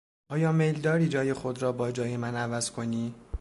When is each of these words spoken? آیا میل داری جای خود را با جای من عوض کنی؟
آیا 0.29 0.51
میل 0.51 0.81
داری 0.81 1.09
جای 1.09 1.33
خود 1.33 1.61
را 1.61 1.71
با 1.71 1.91
جای 1.91 2.17
من 2.17 2.35
عوض 2.35 2.71
کنی؟ 2.71 3.15